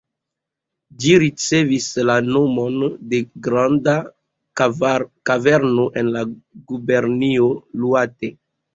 [1.03, 2.79] Ĝi ricevis la nomon
[3.13, 3.95] de granda
[4.63, 6.29] kaverno en la
[6.75, 8.37] gubernio Iŭate.